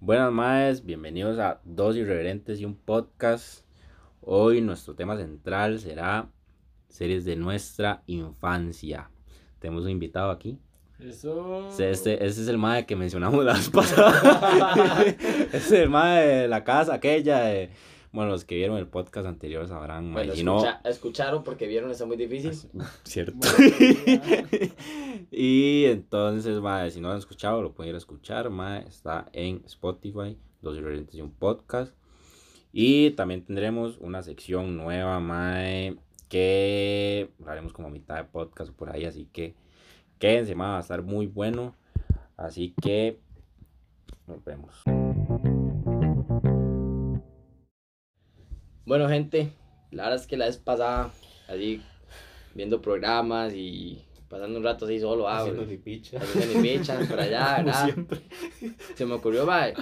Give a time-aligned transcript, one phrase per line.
[0.00, 3.64] Buenas maes, bienvenidos a Dos Irreverentes y un podcast.
[4.20, 6.28] Hoy nuestro tema central será
[6.88, 9.10] series de nuestra infancia.
[9.58, 10.58] Tenemos un invitado aquí.
[11.00, 11.68] Eso.
[11.68, 15.02] Ese, este- ese es el mae que mencionamos la vez pasada.
[15.52, 17.40] ese es el mae de la casa aquella.
[17.40, 17.70] de-
[18.12, 20.12] bueno, los que vieron el podcast anterior sabrán.
[20.12, 22.52] Bueno, si no, escucha- escucharon porque vieron, está muy difícil.
[23.04, 23.34] cierto.
[23.36, 24.48] Bueno,
[25.30, 28.86] y entonces, mae, si no lo han escuchado, lo pueden ir a escuchar, mae.
[28.88, 31.94] Está en Spotify, Dos Irreverentes y un podcast.
[32.72, 35.96] Y también tendremos una sección nueva, mae,
[36.28, 39.54] que haremos como a mitad de podcast o por ahí, así que
[40.18, 41.74] quédense, mae, va a estar muy bueno.
[42.36, 43.18] Así que
[44.26, 44.82] nos vemos.
[48.88, 49.52] Bueno, gente,
[49.90, 51.10] la verdad es que la vez pasada,
[51.46, 51.82] así,
[52.54, 56.16] viendo programas y pasando un rato así solo, ah, Haciendo mi picha.
[56.16, 57.84] haciendo mi picha por allá, ¿verdad?
[57.84, 58.22] siempre.
[58.94, 59.74] Se me ocurrió, mae,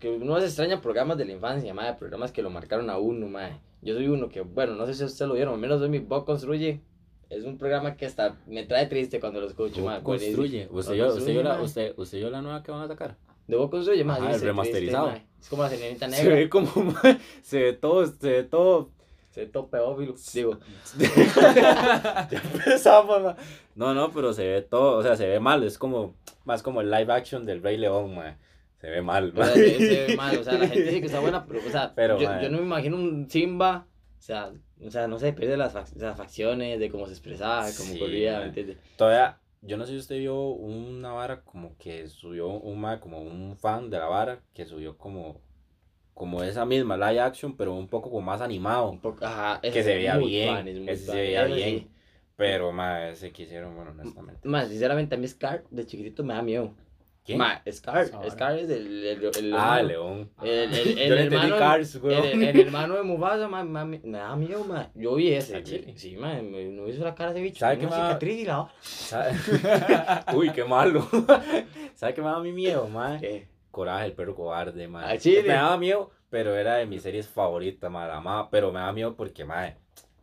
[0.00, 3.28] que uno se extraña programas de la infancia, mae, programas que lo marcaron a uno,
[3.28, 3.60] mae.
[3.82, 5.98] Yo soy uno que, bueno, no sé si ustedes lo vieron, al menos hoy mi
[5.98, 6.80] Bob Construye.
[7.28, 10.02] Es un programa que hasta me trae triste cuando lo escucho, mae.
[10.02, 10.68] Construye.
[10.70, 13.18] ¿Usted yo, usted, yo la, usted, usted yo la nueva que van a sacar?
[13.46, 14.18] De Bob Construye, mae.
[14.18, 15.10] Ajá, sí, el se remasterizado.
[15.10, 15.28] triste.
[15.40, 16.34] Es como la señorita Se negra.
[16.36, 16.70] ve como,
[17.42, 18.90] se ve todo, se ve todo
[19.30, 20.14] Se ve pedófilo.
[20.32, 20.58] Digo,
[21.38, 23.36] ya empezamos, ma.
[23.74, 26.80] No, no, pero se ve todo, o sea, se ve mal, es como, más como
[26.80, 28.36] el live action del Rey León, ma.
[28.80, 29.46] Se ve mal, O ma.
[29.46, 31.70] sea, se, se ve mal, o sea, la gente dice que está buena, pero, o
[31.70, 33.86] sea, Pero, yo, yo no me imagino un Simba,
[34.18, 34.52] o sea,
[34.84, 37.98] o sea, no sé, pierde las, fac- las facciones, de cómo se expresaba, cómo Sí,
[37.98, 38.40] corría.
[38.40, 38.76] ¿me entiendes?
[38.96, 43.20] Todavía, yo no sé si usted vio una vara como que subió un ma, como
[43.22, 45.40] un fan de la vara, que subió como,
[46.14, 48.90] como esa misma live action, pero un poco como más animado.
[48.90, 51.80] Un poco, ajá, Que se veía bien, muy ese se tuanis, veía bien.
[51.80, 51.90] sí.
[52.36, 54.48] Pero, ma, ese que hicieron, bueno, honestamente.
[54.48, 56.74] Más, sinceramente, a mí Scar, de chiquitito, me da miedo.
[57.24, 57.38] ¿Quién?
[57.38, 58.30] Ma, Scar, Ahora.
[58.30, 60.30] Scar es el, el, el, ah, hermano- León.
[60.42, 60.74] El, el, el,
[61.08, 62.42] Yo le entendí hermano, Cars, el, weón.
[62.42, 64.90] el hermano de Mufasa, ma, ma, me me da miedo, ma.
[64.94, 65.94] Yo vi ese, ¿A Chile?
[65.96, 67.60] sí, ma, me, no hizo la cara de bicho.
[67.60, 67.96] ¿Sabe qué ma?
[68.08, 68.68] cicatriz y la.
[70.34, 71.08] Uy, qué malo.
[71.94, 73.18] ¿Sabe qué me daba mi miedo, ma?
[73.18, 73.48] ¿Qué?
[73.70, 75.08] Coraje, el perro cobarde, ma.
[75.08, 75.42] ¿A Chile?
[75.44, 78.06] Me daba miedo, pero era de mis series favoritas, ma.
[78.06, 79.74] La amaba, pero me daba miedo porque, ma,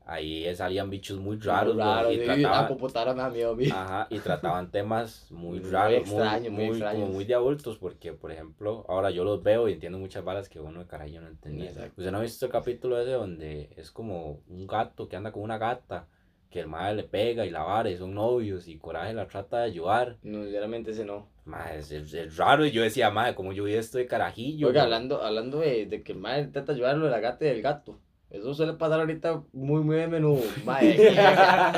[0.05, 3.65] ahí salían bichos muy raros, Muy weón, raro, y la trataban, miedo a mí.
[3.65, 7.01] ajá, y trataban temas muy Muy raros, extraños, muy muy, extraños.
[7.01, 10.49] como muy de adultos, porque, por ejemplo, ahora yo los veo y entiendo muchas balas
[10.49, 11.69] que uno de carajillo no entendía.
[11.69, 11.93] Exacto.
[11.97, 15.43] ¿Usted no ha visto el capítulo ese donde es como un gato que anda con
[15.43, 16.07] una gata,
[16.49, 19.59] que el madre le pega y la vara y son novios y Coraje la trata
[19.59, 20.17] de ayudar?
[20.23, 21.27] No, sinceramente ese no.
[21.45, 22.65] Madre, es, es- es raro.
[22.65, 24.67] Y yo decía, madre, como yo vi esto de carajillo.
[24.67, 27.61] Oiga, hablando, hablando de, de que el madre intenta ayudarlo de la gata y del
[27.61, 27.99] gato.
[28.31, 30.41] Eso suele pasar ahorita muy, muy de menudo.
[30.65, 31.19] Madre,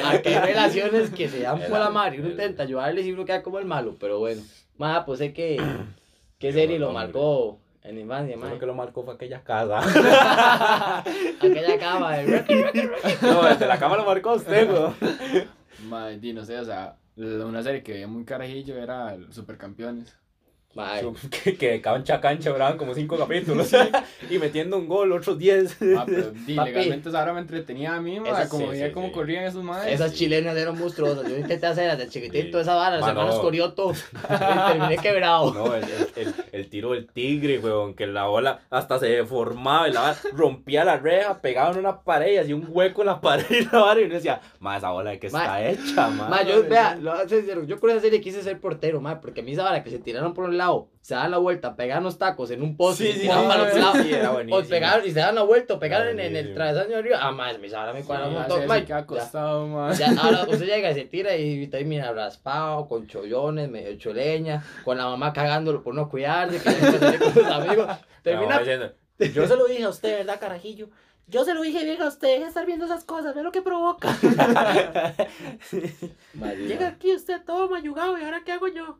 [0.05, 3.25] aquí hay relaciones que se dan por la madre y uno intenta ayudarles y uno
[3.25, 4.41] queda como el malo, pero bueno.
[4.77, 5.57] Madre, pues sé que,
[6.37, 8.49] que Qué serie lo marcó en infancia, madre.
[8.51, 9.79] Creo que lo marcó fue aquella casa.
[11.39, 12.45] Aquella cama de
[13.21, 15.47] no, desde la cama lo marcó usted, güey.
[15.89, 20.15] Mae, di, no sé, o sea, una serie que veía muy carajillo era Supercampeones.
[21.43, 23.71] Que, que de cancha a cancha duraban como cinco capítulos.
[24.29, 25.77] y metiendo un gol, otros diez.
[25.97, 28.91] Ah, pero legalmente esa hora me entretenía a mí, mae, Esas- como sí, veía sí,
[28.93, 29.13] cómo sí.
[29.13, 29.93] corrían esos madres.
[29.93, 30.17] esas sí.
[30.17, 31.27] chilenas eran monstruosas.
[31.29, 32.61] Yo intenté hacer desde chiquitito Sí.
[32.61, 33.41] esa vara, los Ma, hermanos no.
[33.41, 33.91] Corioto.
[33.91, 35.53] y terminé quebrado.
[35.53, 39.87] No, el, el, el, el tiro del tigre, weón, que la bola hasta se deformaba
[39.89, 43.07] y la vara rompía la reja, pegaba en una pared y hacía un hueco en
[43.07, 45.69] la pared y la vara y uno decía, ma, esa bola de que Ma, está
[45.69, 46.29] hecha, ma.
[46.29, 47.13] Ma, yo, vea, lo
[47.65, 49.99] yo con esa serie quise ser portero, ma, porque a mí esa vara que se
[49.99, 50.62] tiraron por un lado,
[51.01, 53.71] se daban la vuelta, pegaban los tacos en un poste, Sí, y sí, sí, para
[53.71, 56.35] sí, lados, sí, era o pegaban y se daban la vuelta, o pegaban en, en
[56.35, 59.05] el travesaño de arriba, ah, ma, esa vara me cuadra un montón, sí que ha
[59.05, 59.95] costado, mae.
[59.95, 64.63] ya, ahora usted llega y se tira y termina raspado, con chollones, medio hecho leña,
[64.85, 67.87] con la mamá cagándolo por no cuidarse, que no con sus amigos,
[68.23, 68.61] termina,
[69.19, 70.89] yo se lo dije a usted, ¿verdad, carajillo?
[71.27, 73.51] Yo se lo dije bien a usted, deja de estar viendo esas cosas, ve lo
[73.51, 74.09] que provoca.
[76.67, 78.99] Llega aquí usted todo mayugado y ahora qué hago yo.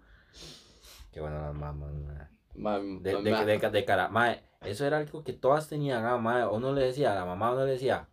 [1.13, 2.29] Qué bueno las mamás, ma.
[2.56, 5.69] ma, De, ma, de, ma, de, de, de cara, mae, eso era algo que todas
[5.69, 8.07] tenían, ah, mae, uno le decía, a la mamá uno le decía,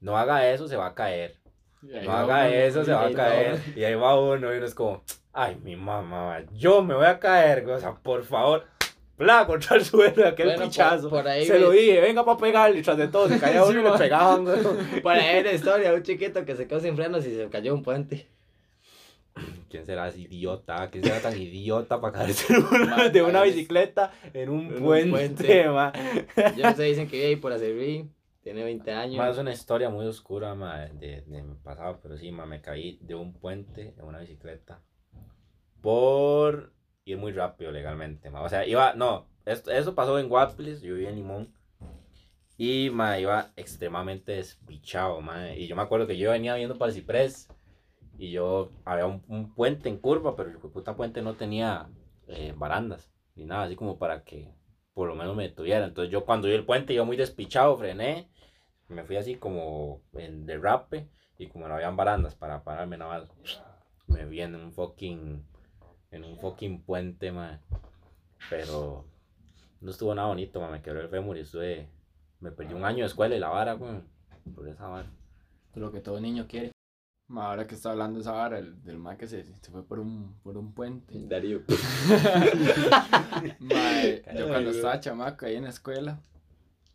[0.00, 1.36] no haga eso, se va a caer,
[1.82, 4.74] no haga uno, eso, se va a caer, y ahí va uno, y uno es
[4.74, 5.04] como,
[5.34, 8.64] ay, mi mamá, yo me voy a caer, o sea, por favor,
[9.18, 12.78] bla, contra el suelo, aquel Bueno, pichazo, por ahí se lo dije, venga para pegarle,
[12.78, 14.44] y tras de todo, se caía uno y le pegaban.
[15.02, 17.82] Por ahí una historia, un chiquito que se quedó sin frenos y se cayó un
[17.82, 18.28] puente.
[19.68, 20.90] ¿Quién será ese idiota?
[20.90, 22.52] ¿Quién será tan idiota para caerse
[23.12, 25.64] de una- bicicleta en un En un puente, puente.
[26.56, 28.10] Yo no sé, dicen que vive ahí por Acerrí,
[28.42, 29.16] tiene 20 años.
[29.16, 32.60] Ma, es una historia muy oscura, ma, de, de mi pasado, pero sí, ma, me
[32.60, 34.80] caí de un puente en una bicicleta
[35.80, 36.72] por
[37.04, 38.42] ir muy rápido legalmente, ma.
[38.42, 41.52] O sea, iba, no, esto, eso pasó en Guaples, yo vivía en Limón.
[42.58, 45.52] Y, ma, iba extremadamente despichado, ma.
[45.54, 47.48] Y yo me acuerdo que yo venía viendo para el ciprés.
[48.22, 51.90] Y yo, había un, un puente en curva, pero el puta puente no tenía
[52.28, 53.10] eh, barandas.
[53.34, 54.54] Ni nada, así como para que
[54.94, 55.84] por lo menos me detuviera.
[55.84, 58.30] Entonces yo cuando vi el puente, yo muy despichado, frené.
[58.86, 61.08] Me fui así como en derrape.
[61.36, 63.28] Y como no habían barandas para pararme nada más.
[64.06, 65.44] Me vi en un fucking,
[66.12, 67.60] en un fucking puente, ma.
[68.48, 69.04] Pero
[69.80, 70.70] no estuvo nada bonito, ma.
[70.70, 71.88] Me quebró el fémur y estuve,
[72.38, 74.00] me perdí un año de escuela y la vara, güey.
[74.54, 75.10] Por esa vara.
[75.74, 76.71] Lo que todo niño quiere.
[77.32, 79.98] Ma, Ahora que está hablando esa vara, el, del ma que se, se fue por
[79.98, 81.14] un, por un puente.
[81.28, 81.62] Darío.
[83.58, 86.20] Mae, yo cuando estaba chamaco ahí en la escuela,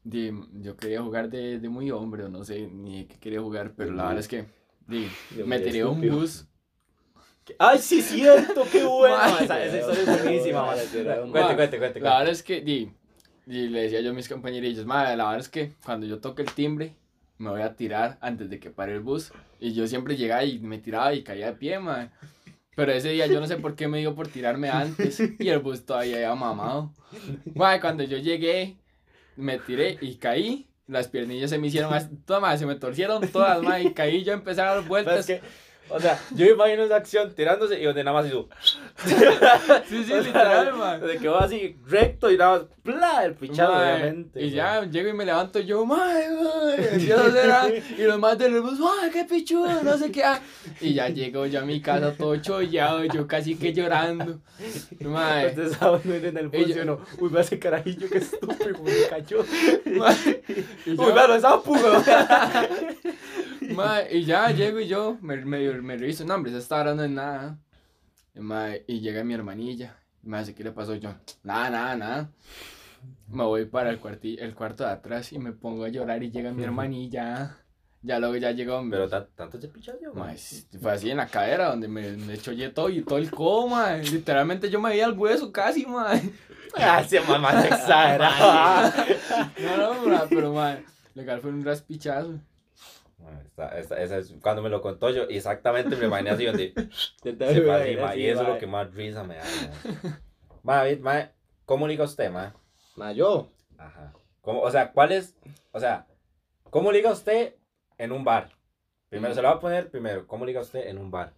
[0.03, 0.31] di,
[0.61, 3.91] yo quería jugar de, de muy hombre, o no sé ni qué quería jugar, pero
[3.93, 4.45] la verdad es que
[4.87, 5.07] di,
[5.43, 6.45] me tiré a un bus.
[7.57, 8.63] ¡Ay, sí, cierto!
[8.71, 9.17] ¡Qué bueno!
[9.17, 10.75] Ma, esa, esa historia es buenísima, ma.
[10.75, 11.99] Ma, Cuente, cuente, cuente.
[12.01, 12.91] La verdad es que, di,
[13.47, 16.43] y le decía yo a mis compañerillos, madre, la verdad es que cuando yo toque
[16.43, 16.95] el timbre,
[17.37, 19.31] me voy a tirar antes de que pare el bus.
[19.59, 22.09] Y yo siempre llegaba y me tiraba y caía de pie, madre.
[22.75, 25.59] Pero ese día yo no sé por qué me dio por tirarme antes y el
[25.59, 26.91] bus todavía había mamado.
[27.55, 28.77] Madre, cuando yo llegué,
[29.35, 30.67] me tiré y caí.
[30.87, 34.23] Las piernillas se me hicieron, as- todas, madre, se me torcieron todas, madre, y caí,
[34.23, 35.27] yo empecé a dar vueltas.
[35.29, 35.47] es que,
[35.89, 38.47] o sea, yo me imagino esa acción tirándose y donde nada más hizo.
[39.05, 41.07] Sí, sí, literal, madre.
[41.07, 43.25] De que va así recto y nada más, ¡pla!
[43.25, 44.41] El pichado, obviamente.
[44.41, 49.09] Y ya llego y me levanto yo, mae, mae, y los más del bus, mae,
[49.11, 50.23] qué pichudo, no sé qué.
[50.23, 50.39] ah.
[50.81, 54.39] Y ya llego yo a mi casa todo chollado, yo casi que llorando.
[55.01, 58.17] Mae, Entonces estaba uno en el bus Ella- y uno, uy, ve ese carajillo, qué
[58.17, 59.43] estúpido, me cayó.
[59.85, 60.43] mae,
[60.87, 61.83] Uy, yo- lo sapo, güey.
[63.73, 67.03] Mae, y ya llego y yo me, me, me reviso, no, hombre, se está hablando
[67.03, 67.57] de nada.
[68.35, 70.95] Y, mae, y llega mi hermanilla, y me dice, ¿qué le pasó?
[70.95, 71.13] Yo,
[71.43, 72.31] nada, nada, nada.
[73.29, 76.31] Me voy para el, cuarti- el cuarto de atrás y me pongo a llorar y
[76.31, 77.57] llega mi hermanilla.
[78.01, 80.13] Ya luego ya llegó Pero ta- tanto se pichó yo,
[80.79, 83.95] fue así en la cadera donde me, me chollé todo y todo el coma.
[83.97, 86.21] Literalmente yo me veía el hueso casi, mae.
[86.79, 88.93] Ah, ese mamá se exageraba.
[89.63, 90.83] No, no, pero mae,
[91.15, 92.39] legal fue un raspichazo.
[93.45, 96.73] Esta- esta- esa es, cuando me lo contó yo, exactamente me imaginé así donde
[97.23, 99.43] Se se fue así, y eso es lo que más risa me da.
[100.63, 100.83] ma.
[101.01, 101.31] Ma,
[101.65, 102.55] ¿cómo liga usted, ma?
[102.95, 103.49] Ma, yo.
[103.77, 104.13] Ajá.
[104.41, 105.35] ¿Cómo, o sea, ¿cuál es,
[105.71, 106.07] o sea,
[106.69, 107.55] cómo liga usted
[107.97, 108.51] en un bar?
[109.09, 111.33] Primero, se lo voy a poner primero, ¿cómo liga usted en un bar?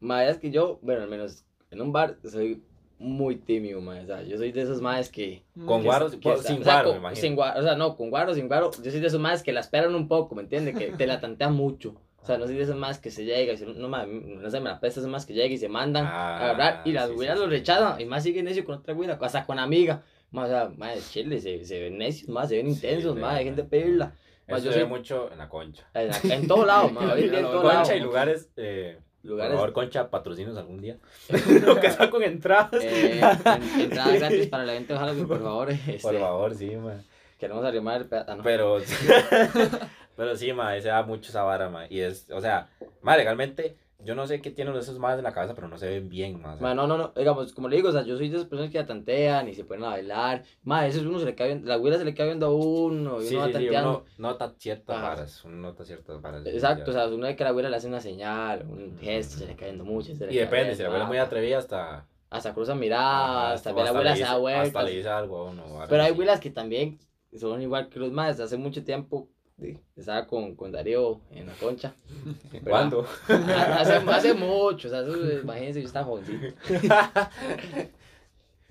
[0.00, 2.62] Ma, es que yo, bueno, al menos en un bar soy
[2.98, 3.98] muy tímido, ma.
[4.00, 5.44] O sea, yo soy de esos maes que.
[5.66, 7.20] Con que- guaro, que está- sin o sea, guaro, con- me imagino.
[7.20, 8.70] Sin guaro, o sea, no, con guaro, sin guaro.
[8.82, 10.76] Yo soy de esos maes que la esperan un poco, ¿me entiendes?
[10.76, 11.94] Que te la tantean mucho.
[12.22, 14.48] O sea, no soy de esos maes que se llega y se, no, ma, no
[14.50, 16.92] sé, me la pesta esos maes que llegan y se mandan Ah, a agarrar y
[16.92, 17.56] las sí, sí, güiras sí, lo sí.
[17.56, 20.02] rechazan y más siguen necio con otra güira, hasta con amiga.
[20.30, 20.70] Ma, o sea,
[21.10, 24.14] chile, se, se ven necios, ma, se ven Sí, intensos, de ma, hay gente pedirla.
[24.46, 25.86] Eso yo se ve soy- mucho en la concha.
[25.94, 27.76] En, en todo lado, ma, en todo lado.
[27.82, 30.96] Concha y lugares, eh, por favor, concha, patrocinos algún día.
[31.66, 32.82] Lo que está con entradas.
[32.82, 35.70] eh, en- entrada gratis para el evento de Halloween, por favor.
[35.70, 36.94] Este, Por favor, sí, ma.
[37.38, 38.40] Queremos arrimar el pedazo.
[38.42, 38.78] Pero,
[40.16, 41.86] pero sí, ma, se da mucho esa vara, ma.
[41.88, 42.68] Y es, o sea,
[43.02, 45.88] ma, legalmente, yo no sé qué tienen esos madres en la cabeza, pero no se
[45.88, 46.40] ven bien.
[46.42, 48.70] Ma, no, no, no, digamos, como le digo, o sea, yo soy de esas personas
[48.70, 50.42] que la tantean y se ponen a bailar.
[50.62, 52.54] Ma, eso es uno se le cae viendo, la güera se le cae viendo a
[52.54, 53.90] uno y sí, uno va sí, sí, tanteando.
[53.90, 55.08] uno nota ciertas Ajá.
[55.08, 56.46] varas, uno nota ciertas varas.
[56.46, 59.46] Exacto, o sea, uno ve que la güera le hace una señal, un gesto, se
[59.46, 60.14] le cae viendo mucho.
[60.14, 62.06] se le Y depende, si la abuela es muy atrevida, hasta...
[62.30, 64.60] Hasta cruza miradas, hasta- la hasta abuela le se da.
[64.62, 65.62] Hasta le dice algo a uno.
[65.88, 66.98] Pero hay güilas que también
[67.38, 68.40] son igual que los más.
[68.40, 69.28] Hace mucho tiempo
[69.60, 71.94] sí, estaba con, con Darío en la concha.
[72.64, 73.06] ¿Cuándo?
[73.28, 76.46] hace, hace mucho, o sea, eso, imagínense, yo estaba jovencito.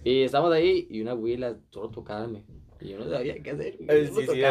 [0.05, 2.43] Y estamos ahí y una güila solo tocarme.
[2.81, 3.77] Y yo no sabía qué hacer.
[3.87, 4.41] Eh, Sí, sí,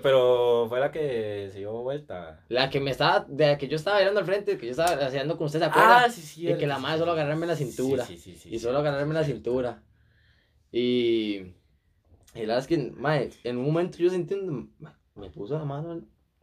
[0.00, 2.44] pero fue la que se dio vuelta.
[2.48, 5.04] La que me estaba, de la que yo estaba bailando al frente, que yo estaba
[5.04, 6.08] haciendo con ustedes afuera.
[6.08, 6.48] sí, sí.
[6.48, 8.06] y que la madre solo agarrarme la cintura.
[8.06, 9.82] Sí, sí, sí, y solo agarrarme la cintura.
[10.70, 11.38] Y,
[12.32, 14.72] y la verdad es que, mae, en un momento yo sentí, un-
[15.14, 16.00] me puso la mano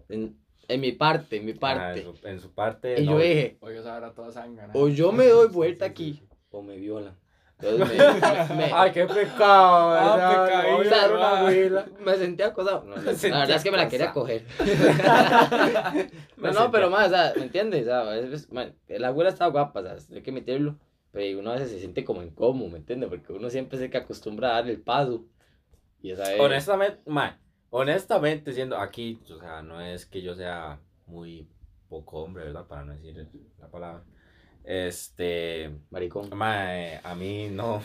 [0.10, 2.02] en, en, mi parte, en mi Ah, parte.
[2.02, 3.00] en, su, en su parte.
[3.02, 3.18] y yo no.
[3.20, 4.66] dije, Oiga, esa era toda sangre.
[4.74, 6.28] o yo me doy vuelta sí, aquí, sí, sí.
[6.52, 7.16] o me violan.
[7.60, 10.46] Entonces me, me- Ay, qué pecado, Ah, ¿verdad?
[10.46, 11.40] pecadillo, Voy a dar una ¿verdad?
[11.40, 11.86] abuela.
[12.06, 12.84] me sentí acosado.
[12.84, 14.44] No, la sentí verdad es que me la quería coger.
[16.38, 17.82] Me no, no, pero más, o sea, ¿me entiendes?
[17.82, 20.78] O sea, veces, mae, la abuela estaba guapa, o sea, hay que meterlo.
[21.12, 23.10] Pero uno a veces se siente como incómodo, ¿me entiendes?
[23.10, 25.26] Porque uno siempre se que acostumbra a dar el paso.
[26.00, 26.40] Y esa es...
[26.40, 31.48] Honestamente, ma, honestamente, siendo aquí, o sea, no es que yo sea muy
[31.90, 32.66] poco hombre, ¿verdad?
[32.68, 33.28] Para no decir
[33.60, 34.04] la palabra.
[34.64, 35.72] Este.
[35.90, 36.30] Maricón.
[36.36, 37.82] Mae, a mí no.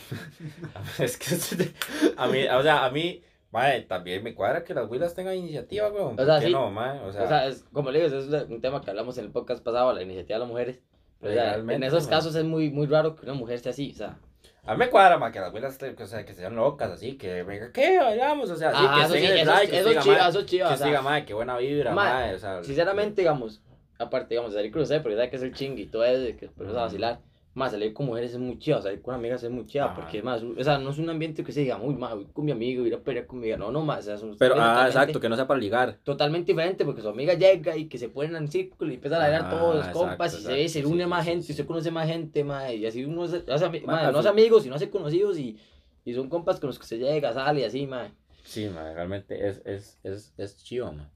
[0.98, 1.72] es que.
[2.16, 3.22] A mí, o sea, a mí.
[3.52, 6.18] Mae, también me cuadra que las huilas tengan iniciativa, weón.
[6.18, 6.52] O sea, ¿Por qué sí.
[6.52, 6.98] no, mae?
[7.00, 9.30] O sea, O sea, es, como le digo, es un tema que hablamos en el
[9.30, 10.80] podcast pasado, la iniciativa de las mujeres.
[11.20, 13.92] Pero, o sea, en esos casos es muy, muy raro que una mujer esté así,
[13.92, 14.18] o sea.
[14.64, 17.42] A mí me cuadra, mae, que las huilas, o sea, que sean locas, así, que
[17.42, 17.98] venga, ¿qué?
[17.98, 20.02] Bailamos, o sea, así, Ajá, que eso estén sí, el eso, like, que eso diga,
[20.02, 22.62] chiva, eso chiva, que o sea, diga, mae, qué buena vibra, mae, o sea.
[22.62, 23.60] Sinceramente, digamos,
[23.98, 26.46] aparte, digamos, de salir usted, porque sabe que es el chingue y todo eso, que
[26.46, 27.20] después vas a vacilar.
[27.54, 29.94] Más salir con mujeres es muy chido, salir con amigas es muy chido, Ajá.
[29.94, 32.46] porque más, o sea, no es un ambiente que se diga, uy, ma, voy con
[32.46, 34.38] mi amigo, ir a pelear con mi amiga, no, no, más, o sea, es un
[34.38, 35.98] Pero, ah, exacto, que no sea para ligar.
[36.02, 39.24] Totalmente diferente, porque su amiga llega y que se ponen en círculo y empiezan a
[39.24, 41.62] bailar Ajá, todos los compas y se ve, se une más gente, y sí.
[41.64, 43.72] conoce más gente, ma, y así uno se, hace al
[44.12, 45.58] no fin- amigos, sino hace conocidos y,
[46.06, 48.10] y son compas con los que se llega, sale y así, ma.
[48.44, 51.06] Sí, mae, realmente es, es, es, es chido, mae.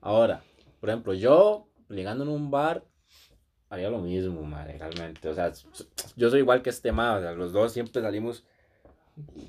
[0.00, 0.42] Ahora,
[0.80, 2.84] por ejemplo, yo ligando en un bar
[3.70, 5.28] haría lo mismo, mae, realmente.
[5.28, 5.52] O sea,
[6.16, 8.44] yo soy igual que este mae, o sea, los dos siempre salimos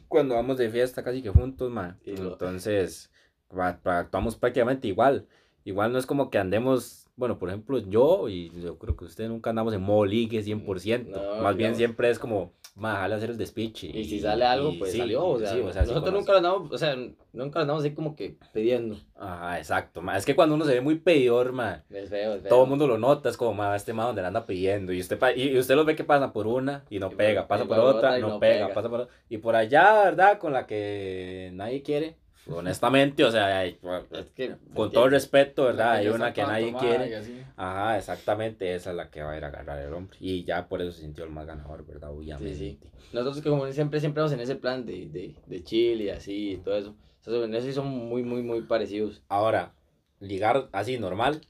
[0.08, 3.12] cuando vamos de fiesta casi que juntos, lo- Entonces,
[3.54, 5.26] actuamos prácticamente igual.
[5.64, 9.30] Igual no es como que andemos, bueno, por ejemplo, yo y yo creo que ustedes
[9.30, 11.20] nunca andamos en modo ligue 100%.
[11.38, 13.88] No, Más bien siempre es como, mae, jale hacer el despiche.
[13.88, 16.32] Y si sale algo, y pues sí, salió, o sea, sí, sí, nosotros con nunca
[16.34, 16.96] lo andamos, o sea,
[17.34, 18.98] nunca lo andamos así como que pidiendo.
[19.16, 20.02] Ajá, exacto.
[20.02, 20.18] ma.
[20.18, 22.50] Es que cuando uno se ve muy pedidor, ma, Es feo, es feo.
[22.50, 24.92] todo el mundo lo nota, es como, ma, este ma donde le anda pidiendo.
[24.92, 27.48] Y usted, y, y usted los ve que pasa por una y no Y pega,
[27.48, 28.74] pasa y por otra, otra y no, no pega, pega.
[28.74, 29.16] pasa por otra.
[29.30, 30.38] Y por allá, ¿verdad?
[30.38, 32.18] Con la que nadie quiere.
[32.48, 33.80] Honestamente, o sea, hay-
[34.12, 35.94] Es que, con todo el respeto, ¿verdad?
[35.94, 37.44] Hay una que nadie quiere.
[37.58, 40.18] Ajá, exactamente, esa es la que va a ir a agarrar el hombre.
[40.20, 42.12] Y ya por eso se sintió el más ganador, ¿verdad?
[42.12, 42.56] Obviamente.
[42.56, 42.80] Sí,
[43.14, 46.52] Nosotros que como siempre, siempre vamos en ese plan de, de, de chill y así
[46.54, 46.96] y todo eso.
[47.28, 49.24] En eso sí son muy, muy, muy parecidos.
[49.28, 49.74] Ahora,
[50.20, 51.42] ligar así normal.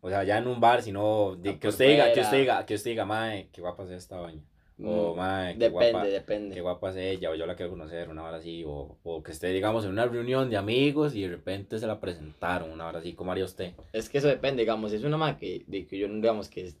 [0.00, 2.66] O sea, ya en un bar, sino de Ah, que usted diga, que usted diga,
[2.66, 4.42] que usted diga, mae, qué guapa es esta doña.
[4.84, 6.54] O mae, qué depende, guapa, depende.
[6.54, 9.32] qué guapa es ella, o yo la quiero conocer, una hora así, o, o que
[9.32, 12.98] esté, digamos, en una reunión de amigos y de repente se la presentaron, una hora
[12.98, 13.72] así, ¿cómo haría usted?
[13.92, 16.76] Es que eso depende, digamos, es una más que, de que yo, digamos, que es,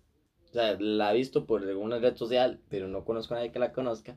[0.50, 3.58] o sea, la he visto por alguna red social, pero no conozco a nadie que
[3.58, 4.16] la conozca,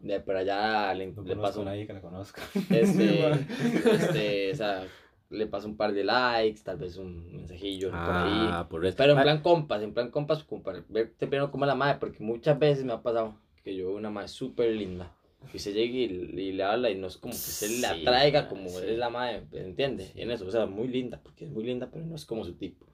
[0.00, 2.42] de por allá le, No le paso, a nadie que la conozca.
[2.70, 3.30] este,
[3.92, 4.86] este, o sea,
[5.30, 8.48] le paso un par de likes, tal vez un mensajillo por ahí.
[8.48, 8.80] Ah, por.
[8.94, 12.22] Pero en plan compas, en plan compas, como para verte primero como la madre, porque
[12.22, 15.12] muchas veces me ha pasado que yo veo una madre súper linda,
[15.52, 18.04] y se llega y, y le habla y no es como que se la Sí,
[18.04, 18.86] traiga ma, como sí.
[18.86, 20.12] es la madre, ¿entiendes?
[20.16, 22.54] En eso, o sea, muy linda, porque es muy linda, pero no es como su
[22.54, 22.86] tipo.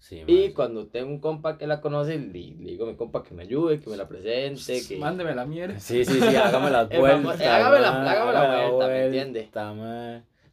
[0.00, 3.22] Sí, Y cuando tengo un compa que la conoce, le, le digo a mi compa
[3.24, 4.96] que me ayude, que me la presente, que...
[4.96, 5.78] Mándeme la mierda.
[5.80, 9.48] Sí, sí, sí, hágame la- ma, hágame la vuelta, ¿me entiende?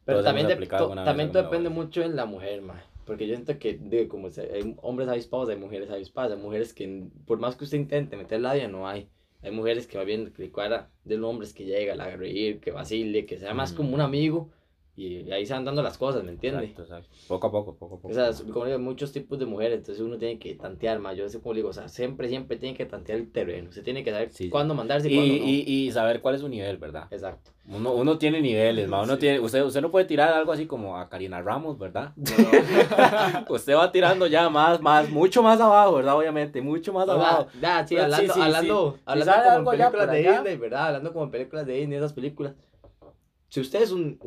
[0.06, 2.82] Pero también, de- to- también la depende mucho en la mujer, ma.
[3.04, 6.32] Porque yo siento que, digo, como se- hay hombres avispados, hay mujeres avispadas.
[6.32, 9.08] Hay mujeres que, por más que usted intente meter labia, no hay.
[9.42, 12.70] Hay mujeres que va bien, que cuadra de los hombres que llega, la reír, que
[12.72, 13.76] vacile, que sea más Mm.
[13.76, 14.50] como un amigo.
[14.98, 16.60] Y ahí se van dando las cosas, ¿me entiende?
[16.64, 17.10] Exacto, exacto.
[17.28, 18.08] Poco a poco, poco a poco.
[18.08, 21.14] O sea, como digo, muchos tipos de mujeres, entonces uno tiene que tantear más.
[21.18, 23.68] Yo sé como digo, o sea, siempre, siempre tiene que tantear el terreno.
[23.68, 25.50] Usted tiene que saber Sí, cuándo mandarse y, y, cuándo no.
[25.50, 25.54] y,
[25.86, 27.08] y saber cuál es su nivel, ¿verdad?
[27.10, 27.50] Exacto.
[27.68, 29.02] Uno, uno tiene niveles, ma.
[29.02, 29.20] Uno Sí.
[29.20, 32.14] tiene, usted, usted no puede tirar algo así como a Karina Ramos, ¿verdad?
[33.50, 36.16] usted va tirando ya más, más, mucho más abajo, ¿verdad?
[36.16, 37.48] Obviamente, mucho más abajo.
[37.60, 40.18] ya, sí, hablando, sí, hablando, hablando como en películas de.
[40.22, 40.86] Disney, ¿verdad?
[40.86, 42.54] Hablando como en películas de Disney, esas películas.
[43.48, 44.18] Si usted es un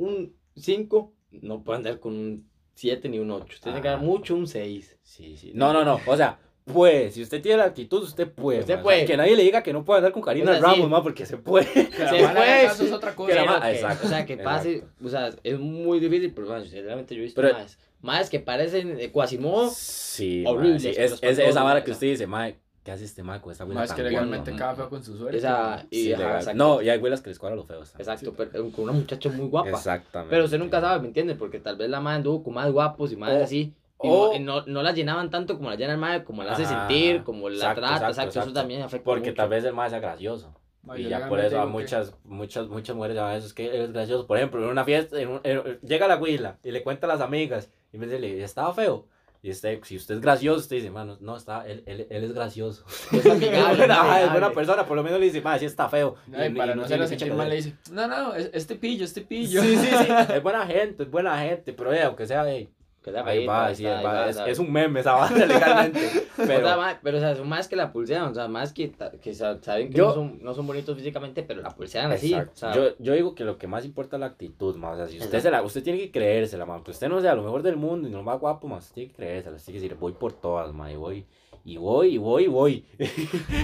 [0.60, 3.46] 5, no puede andar con un 7 ni un 8.
[3.46, 4.02] Usted tiene que dar Ah.
[4.02, 4.98] mucho un 6.
[5.04, 5.52] Sí, sí.
[5.54, 6.00] No, no, no.
[6.06, 7.12] O sea, puede.
[7.12, 8.60] Si usted tiene la actitud, usted puede.
[8.60, 8.80] Usted ma.
[8.80, 9.06] O sea, puede.
[9.06, 10.88] que nadie le diga que no puede andar con Karina O sea, Ramos, sí.
[10.88, 11.66] ma, porque se puede.
[11.74, 13.30] Se puede, caso es otra cosa.
[13.30, 16.48] que la Pero que- exacto, O sea, que pase, o sea, es muy difícil, pero
[16.48, 17.78] bueno, sinceramente yo he visto Pero- más.
[18.02, 19.70] Más que parecen Quasimodo.
[19.72, 20.46] Sí,
[20.80, 20.90] sí.
[20.96, 22.50] Es, esa vara que usted dice, ma,
[22.84, 25.04] ¿qué hace este ma con esta abuela Más que tan legalmente gorda, cada feo con
[25.04, 25.38] su suerte.
[25.38, 27.92] Esa, y, Sí, ajá, exacto, No, y hay abuelas que les cuadran los feos.
[27.92, 28.10] también.
[28.10, 29.70] exacto, pero eh, con una muchacha muy guapa.
[29.70, 30.32] Exactamente.
[30.32, 31.36] Pero usted nunca sabe, ¿me entiende?
[31.36, 33.74] Porque tal vez la madre anduvo con más guapos y más O- así.
[34.02, 36.44] Y o- no, y no, no la llenaban tanto como la llena el madre, como
[36.44, 39.34] la hace Ajá, sentir, como la exacto, trata, exacto, exacto, eso también afecta Porque mucho.
[39.42, 40.56] tal vez el ma sea gracioso.
[40.84, 43.54] Ma, Y ya por legalmente eso a digo que- muchas, muchas, muchas mujeres a veces
[43.54, 44.26] que es gracioso.
[44.26, 47.10] Por ejemplo, en una fiesta, en un- en- llega la huila y le cuenta a
[47.10, 49.06] las amigas y me dice, estaba feo.
[49.42, 52.34] Y usted, si usted es gracioso, usted dice, mano, no, está, él, él, él es
[52.34, 52.84] gracioso.
[53.12, 54.32] Es Es amigable, buena, es amigable.
[54.32, 56.16] buena persona, por lo menos le dice, ma, sí está feo.
[56.28, 58.36] No, y Y- para y no que sentir echar mal le de- dice, no, no,
[58.36, 59.62] es- este pillo, este pillo.
[59.62, 62.70] Sí, sí, sí, es buena gente, es buena gente, pero eh, aunque sea, eh,
[63.02, 66.00] Que ahí va, sí, está, ahí va, es, un meme esa banda legalmente.
[66.40, 68.72] O sea, Pero, ma- pero o sea, son más que la pulsean, o sea, más
[68.74, 68.92] que,
[69.22, 72.34] que sa- saben que Yo- no, son, no son bonitos físicamente, pero la pulsean así.
[72.34, 72.52] Exacto.
[72.54, 74.92] O sea, yo, yo digo que lo que más importa es la actitud, ma.
[74.92, 75.42] O sea, si usted Exacto.
[75.44, 76.66] se la, usted tiene que creérsela.
[76.66, 79.10] Aunque usted no sea lo mejor del mundo y no más guapo, ma, usted tiene
[79.12, 79.58] que creérsela.
[79.58, 81.26] Tiene que decir, voy por todas, ma, y voy.
[81.66, 82.86] y voy, y voy, y voy.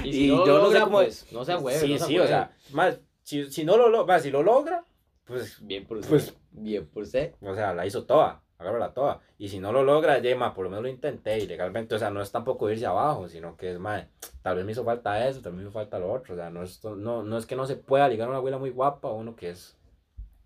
[0.03, 2.51] Y si no lo logra, pues, no sea huevo, Sí, no sea sí, o sea,
[2.73, 4.83] más, si, si no lo logra, si lo logra,
[5.25, 6.09] pues, Bien por usted.
[6.09, 7.33] Pues- bien por usted.
[7.41, 9.19] o sea, la hizo toda, agárrala toda.
[9.37, 12.09] Y si no lo logra, ya, ma, por lo menos lo intenté ilegalmente, o sea,
[12.09, 14.07] no es tampoco irse abajo, sino que es, ma,
[14.41, 16.49] tal vez me hizo falta eso, tal vez me hizo falta lo otro, o sea,
[16.49, 19.07] no es, no, no es que no se pueda ligar a una abuela muy guapa
[19.09, 19.77] o uno que es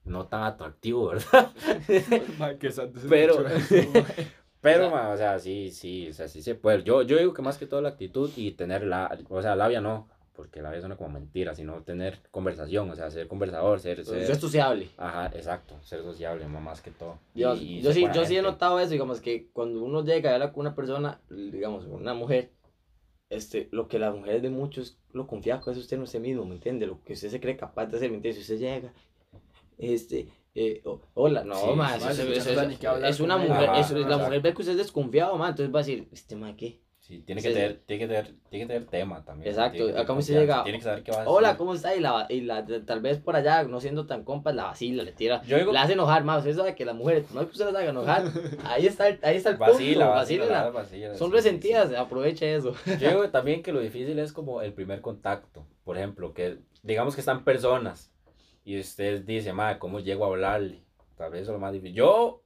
[0.05, 1.51] no tan atractivo, ¿verdad?
[2.39, 4.05] Ma, se Pero- escuchó eso, ma.
[4.61, 6.83] Pero, O sea- ma, o sea, sí, sí, o sea, sí se puede.
[6.83, 9.79] Yo, yo digo que más que todo la actitud y tener la, o sea, labia
[9.81, 14.21] no, porque labia suena como mentira, sino tener conversación, o sea, ser conversador, ser, ser,
[14.31, 14.87] es sociable.
[14.97, 17.19] ajá, exacto, ser sociable, más que todo.
[17.35, 20.01] Y- Digamos, y yo ser sí, yo sí he notado eso, digamos, que cuando uno
[20.01, 22.53] llega a hablar con una persona, digamos, una mujer,
[23.29, 26.45] este, lo que las mujeres de muchos lo confía que es usted en usted mismo,
[26.45, 26.87] ¿me entiende?
[26.87, 28.41] Lo que usted se cree capaz de hacer, ¿me entiende?
[28.41, 28.93] Si usted llega,
[29.77, 33.81] este, eh, o- hola, no, Sí, no sabe ni qué hablar es una mujer, Ajá,
[33.81, 36.55] eso, la mujer ve que usted es desconfiado, ma, entonces va a decir, este ma,
[36.55, 36.79] ¿qué?
[37.09, 37.53] Sí, tiene que, Sí.
[37.55, 39.49] tener, tiene, que tener, tiene que tener tema también.
[39.49, 41.57] Exacto, acá confianza, llega, Tiene que saber qué va a Hola, decir.
[41.57, 41.95] ¿cómo está?
[41.95, 45.11] Y, la, y la, tal vez por allá, no siendo tan compas, la vacila, le
[45.11, 45.41] tira.
[45.41, 46.37] Yo digo, La hace enojar más.
[46.45, 48.25] Usted sabe que las mujeres, no es que usted las haga enojar.
[48.65, 50.19] Ahí está el, ahí está el vacila, punto.
[50.19, 52.75] vacila, vacila, Son sí, sí, resentidas, aproveche eso.
[52.85, 55.65] Yo digo también que lo difícil es como el primer contacto.
[55.83, 58.13] Por ejemplo, que digamos que están personas
[58.63, 60.83] y usted dice, madre, ¿cómo llego a hablarle?
[61.17, 61.95] Tal vez eso es lo más difícil.
[61.95, 62.43] Yo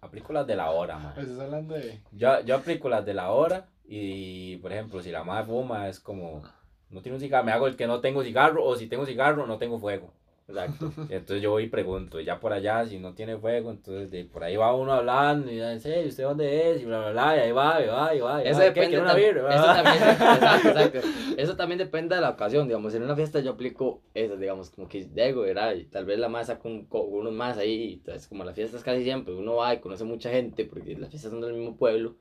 [0.00, 1.20] aplico las de la hora, madre.
[1.24, 2.00] Estás hablando de.
[2.12, 6.00] Yo, yo aplico las de la hora y, por ejemplo, si la madre fuma, es
[6.00, 6.42] como,
[6.90, 9.46] no tiene un cigarro, me hago el que no tengo cigarro, o si tengo cigarro,
[9.46, 10.12] no tengo fuego.
[10.48, 10.92] Exacto.
[11.08, 14.24] Entonces yo voy y pregunto, y ya por allá, si no tiene fuego, entonces de,
[14.24, 16.82] por ahí va uno hablando, y serio, ¿usted dónde es?
[16.82, 18.44] Y bla, bla, bla, y ahí va, y va, y va.
[18.44, 18.88] y Eso depende.
[18.88, 19.54] ¿Quiere una birra?
[19.54, 19.96] eso también,
[20.34, 20.98] exacto, exacto.
[21.36, 22.66] Eso también depende de la ocasión.
[22.66, 25.74] Digamos, en una fiesta yo aplico eso, digamos, como que llego, ¿verdad?
[25.74, 27.84] Y tal vez la más saca un, co- unos más ahí.
[27.84, 31.10] Y entonces, como las fiestas casi siempre, uno va y conoce mucha gente, porque las
[31.10, 32.16] fiestas son del mismo pueblo.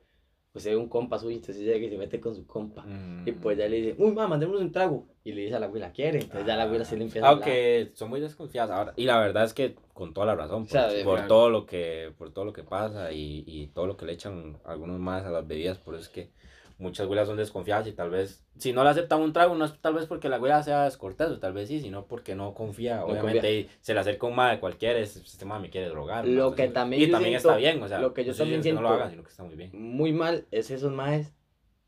[0.51, 2.81] Pues ve un compa suyo, entonces llega y se mete con su compa.
[2.83, 3.25] Mm.
[3.25, 5.07] Y pues ya le dice, uy, mamá, mandémonos un trago.
[5.23, 6.19] Y le dice a la abuela, ¿quiere?
[6.19, 7.47] Entonces ya la abuela se le empieza a hablar.
[7.47, 8.93] Aunque son muy desconfiadas ahora.
[8.97, 11.27] Y la verdad es que con toda la razón, por, de- por claro.
[11.29, 14.57] todo lo que, por todo lo que pasa y, y todo lo que le echan
[14.65, 16.29] algunos más a las bebidas, por eso es que
[16.81, 19.79] muchas abuelas son desconfiadas y tal vez, si no le aceptan un trago, no es
[19.79, 22.97] tal vez porque la abuela sea descortés, o tal vez sí, sino porque no confía,
[22.97, 23.51] No obviamente, confía.
[23.59, 26.27] y se le acerca un madre cualquiera, es, este madre me quiere drogar.
[26.27, 26.55] Lo ¿no?
[26.55, 28.37] que Entonces, también Y yo también siento- está bien, o sea, lo que yo no
[28.37, 29.69] también que no lo siento- hagan, sino que está muy bien.
[29.73, 31.33] Muy mal es esos maes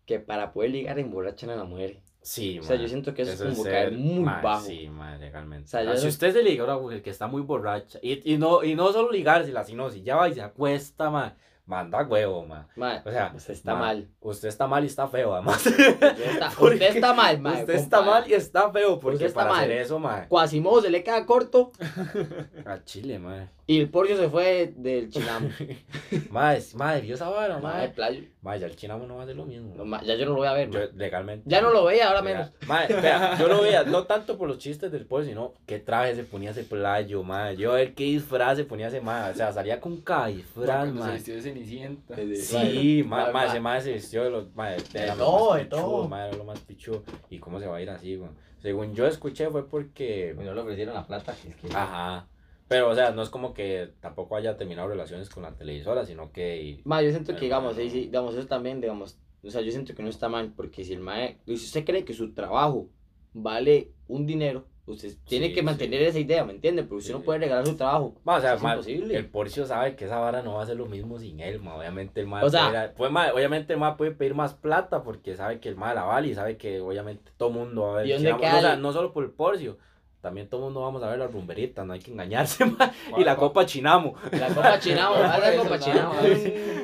[0.05, 1.99] que para poder ligar emborrachan a la mujer.
[2.21, 4.63] Sí, O sea, yo siento que eso, Eso es como caer muy bajo.
[4.65, 5.65] Sí, mae, legalmente.
[5.65, 8.31] O sea, Ah, si usted se liga a una mujer que está muy borracha, y,
[8.33, 11.33] y, no, y no solo ligársela, sino si ya va y se acuesta, mae,
[11.65, 12.45] manda huevo.
[12.75, 14.07] Mae, O sea, usted está mal.
[14.19, 15.65] Usted está mal y está feo, además.
[15.65, 15.97] Usted
[16.31, 17.61] está, Porque usted está mal, mae.
[17.61, 19.77] usted está mal y está feo, porque Usted está para hacer mal.
[19.77, 20.27] eso, mae.
[20.27, 21.71] Quasimodo se le queda corto
[22.65, 23.49] A Chile, mae.
[23.65, 25.49] Y el porcio se fue del chinamo.
[26.31, 27.89] Mae, mae, vio esa vara, mae.
[27.89, 28.21] playo.
[28.41, 29.73] Mae, ya el chinamo no va a hacer lo mismo.
[29.75, 30.69] No, ma- ya yo no lo voy a ver.
[30.69, 31.49] Yo, legalmente.
[31.49, 32.67] Ya no lo veía, ahora Legal- menos.
[32.67, 36.15] Mae, vea, yo lo veía, no tanto por los chistes del pueblo, sino qué traje
[36.15, 37.55] se ponía ese playo, mae.
[37.55, 39.31] Yo a ver qué disfraz se ponía ese mae.
[39.31, 42.15] O sea, salía con cada disfraz, Cuando se vistió de cenicienta.
[42.15, 43.47] De- Sí, mae.
[43.47, 46.15] ese mae se vistió de los, lo todo, más de todo.
[46.17, 47.03] era lo más pichudo.
[47.29, 48.29] ¿Y cómo se va a ir así, güey?
[48.61, 51.33] Según yo escuché fue porque, no le ofrecieron la plata.
[51.41, 52.27] que es que- ajá.
[52.73, 56.31] Pero, o sea, no es como que tampoco haya terminado relaciones con la televisora, sino
[56.31, 56.81] que...
[56.85, 60.01] Ma, yo siento que, digamos, sí, digamos, eso también, digamos, o sea, yo siento que
[60.01, 62.89] no está mal, porque si el mae, si usted cree que su trabajo
[63.33, 66.05] vale un dinero, usted tiene Sí, que mantener sí.
[66.07, 66.83] esa idea, ¿me entiende?
[66.83, 67.17] Porque usted Sí.
[67.19, 68.15] no puede regalar su trabajo.
[68.23, 70.85] Ma, o sea, ma, el Porcio sabe que esa vara no va a ser lo
[70.87, 71.75] mismo sin él, ma.
[71.75, 75.03] Obviamente el ma O sea- puede, pues, ma, obviamente el ma puede pedir más plata
[75.03, 77.97] porque sabe que el ma la vale y sabe que obviamente todo mundo va a
[77.97, 78.07] ver.
[78.07, 79.77] ¿Y dónde queda no, o sea, el- no solo por el Porcio,
[80.23, 82.91] también todo mundo vamos a ver la rumberita, no hay que engañarse, ma.
[83.17, 84.15] Y la copa chinamo.
[84.31, 85.79] La copa chinamo, ah, la eso, copa ma.
[85.79, 86.13] chinamo,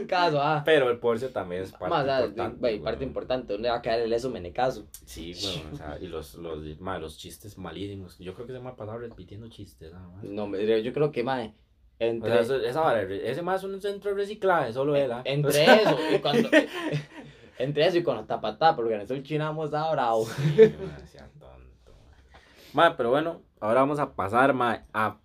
[0.02, 0.62] un caso, ah.
[0.66, 2.58] Pero el Porcio también es parte Ma, o sea, importante.
[2.60, 3.10] güey, parte weón.
[3.10, 4.86] importante, ¿dónde va a quedar el eso menecazo?
[5.06, 8.18] Sí, bueno, o sea, y los, los, ma, los chistes malísimos.
[8.20, 10.24] Yo creo que se me ha pasado repitiendo chistes, nada más.
[10.26, 11.54] No, me- yo creo que, mae, O
[12.00, 15.22] entre, sea, eso- esa vara, ese más es un centro de reciclaje, solo él, ¿ah?
[15.24, 16.50] entre eso y cuando,
[17.58, 20.26] entre eso y cuando tapatá, porque organizó el chinamo estaba bravo.
[20.26, 21.30] Sí, ma, sea
[22.74, 22.90] ma.
[22.90, 25.20] Ma, pero bueno, ahora vamos a pasar ma, a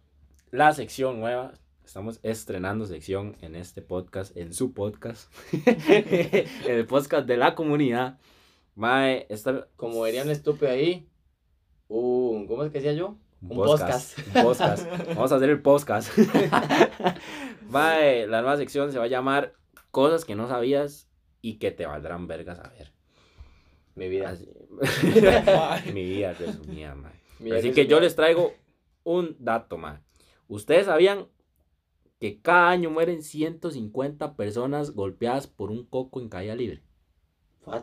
[0.51, 1.53] la sección nueva.
[1.85, 5.31] Estamos estrenando sección en este podcast, en su podcast,
[5.67, 8.19] en el podcast de la comunidad.
[8.75, 11.09] Mae, esta, Como vería un estúpido ahí,
[11.89, 13.19] un, ¿cómo es que decía yo?
[13.43, 14.19] un podcast.
[14.35, 14.87] Un podcast.
[15.09, 16.11] Vamos a hacer el podcast.
[17.69, 19.53] Mae, la nueva sección se va a llamar
[19.91, 21.09] Cosas que no sabías
[21.43, 22.93] y que te valdrán vergas saber.
[23.95, 24.31] Mi vida.
[24.31, 24.49] Así-
[25.45, 25.93] Mae.
[25.93, 27.14] Mi vida resumida, mae.
[27.57, 28.53] Así que yo les traigo
[29.03, 30.03] un dato, man.
[30.49, 31.27] ¿Ustedes sabían
[32.21, 36.83] que cada año mueren 150 personas golpeadas por un coco en caída libre?
[37.67, 37.83] What?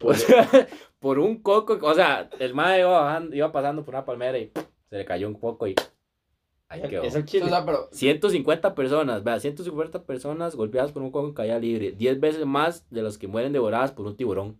[0.00, 0.48] O sea,
[1.00, 4.52] por un coco, o sea, el mae iba, bajando- iba pasando por una palmera y
[4.90, 5.74] se le cayó un poco y
[6.68, 7.02] ahí quedó.
[7.02, 7.48] Es el O chile.
[7.48, 12.20] sea, pero 150 personas, vea, 150 personas golpeadas por un coco en caída libre, 10
[12.20, 14.56] veces más de las que mueren devoradas por un tiburón,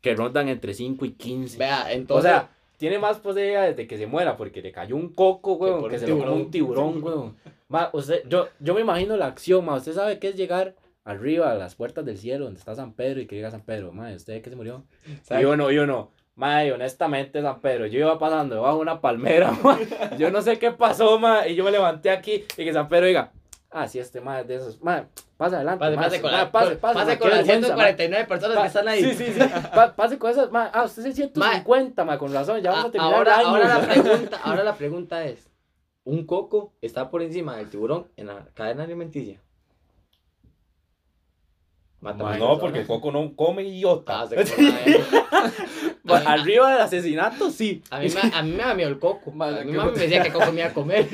[0.00, 1.58] que rondan entre 5 y 15.
[1.58, 2.30] Vea, o entonces.
[2.30, 5.88] sea, tiene más posibilidades de que se muera porque le cayó un coco, Que weón,
[5.88, 7.36] que, un se lo comió un tiburón, weón.
[7.68, 11.52] Ma, usted, yo, yo me imagino la acción, ma, usted sabe qué es llegar arriba
[11.52, 14.12] a las puertas del cielo donde está San Pedro y que llega San Pedro, ma,
[14.12, 14.84] ¿usted qué se murió?
[15.22, 15.42] ¿sabe?
[15.42, 16.12] Yo no, yo no.
[16.36, 19.78] Mae, honestamente, San Pedro, yo iba pasando debajo de una palmera, ma.
[20.18, 21.46] Yo no sé qué pasó, ma.
[21.46, 23.32] Y yo me levanté aquí y que San Pedro diga,
[23.74, 24.80] ah, sí, este es de esos.
[24.82, 25.04] Mae,
[25.36, 25.80] pase adelante.
[25.84, 27.94] Pase, pase con, la, pase, con- pase, con las vergüenza, mae.
[27.94, 29.04] 149 personas Pa- que están ahí.
[29.04, 29.40] Sí, sí, sí.
[29.74, 30.70] Pa- pase con esas, mae.
[30.72, 32.62] Ah, usted es el 150, mae, con razón.
[32.62, 33.48] Ya vamos a Ah, terminar ahora, el año.
[33.48, 35.50] ahora, la pregunta, ahora la pregunta es:
[36.04, 39.40] ¿un coco está por encima del tiburón en la cadena alimenticia?
[42.38, 44.20] No, porque el coco no come idiota.
[44.20, 45.00] Ah, se madre.
[46.04, 47.82] Ma, Arriba del asesinato, sí.
[47.88, 49.30] A mí, me, a mí me da miedo el coco.
[49.30, 51.08] Madre, a mamá me decía que coco me iba a comer.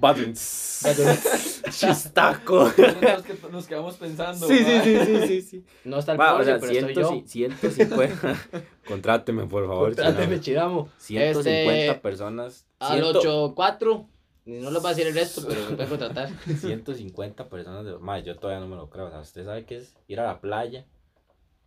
[0.00, 0.32] Badum.
[1.70, 2.70] Chistaco.
[3.50, 4.46] nos quedamos pensando.
[4.46, 5.64] Sí, sí, sí, sí, sí, sí.
[5.84, 7.22] No está el Va, o pobre, sea, pero estoy yo.
[7.26, 8.36] 100, 150.
[8.88, 9.94] Contráteme, por favor.
[9.94, 10.42] Tráteme, chingado.
[10.42, 10.88] chiramo.
[10.98, 12.66] 150 Este, personas.
[12.78, 14.06] Al 100 8-4.
[14.44, 16.30] No les va a decir el resto, pero me pueden contratar.
[16.60, 17.98] 150 personas de.
[17.98, 19.06] Mae, yo todavía no me lo creo.
[19.06, 20.86] O sea, usted sabe que es ir a la playa.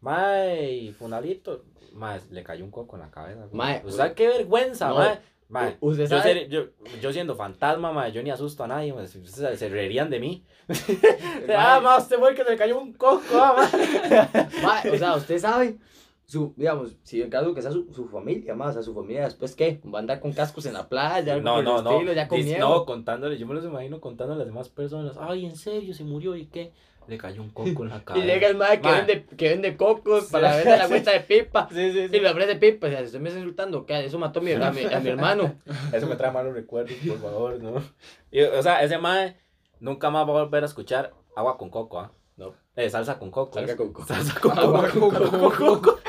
[0.02, 1.64] Mae, Funalito.
[1.94, 3.48] Mae, le cayó un coco en la cabeza.
[3.54, 5.20] Mae, ¿Usted sabe qué vergüenza, no, mae?
[5.48, 6.24] Mae, Usted yo, sabe.
[6.34, 6.66] ser- yo,
[7.02, 10.20] yo siendo fantasma, mae, yo ni asusto a nadie, mae, se, se- se reirían de
[10.20, 10.44] mí.
[11.56, 13.70] Ah, mae, usted fue el que le cayó un coco, ah,
[14.64, 14.90] mae.
[14.92, 15.78] O sea, usted sabe,
[16.26, 19.26] su, digamos, si en caso que sea su, su familia, más, o sea, su familia
[19.26, 19.80] después, ¿qué?
[19.94, 21.92] Va a andar con cascos en la playa, algo No, no, no.
[21.92, 22.68] estilo, ya con miedo.
[22.68, 25.16] No, contándole, yo me los imagino contando a las demás personas.
[25.20, 26.74] Ay, en serio, se murió y qué.
[27.08, 28.26] Le cayó un coco en la y cabeza.
[28.26, 31.68] llega el madre que, vende, que vende cocos para vender la cuenta de pipa.
[31.74, 34.06] Sí, sí, Y le ofrece pipa, o sea, si usted me está insultando, ¿qué?
[34.06, 35.56] Eso mató a mi, a mi, a mi hermano.
[35.94, 37.84] Eso me trae malos recuerdos, por favor, ¿no?
[38.32, 39.38] Y, o sea, ese mae
[39.80, 42.12] nunca más va a volver a escuchar agua con coco, ¿ah?
[42.38, 42.54] No.
[42.76, 43.54] Eh, salsa con coco.
[43.54, 43.78] Salga ¿es?
[43.78, 44.08] con coco.
[44.08, 45.10] Salsa con Agua coco.
[45.10, 46.00] con con coco.